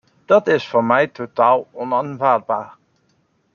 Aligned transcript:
Dat 0.25 0.47
is 0.47 0.67
voor 0.67 0.83
mij 0.83 1.07
totaal 1.07 1.67
onaanvaardbaar. 1.71 2.77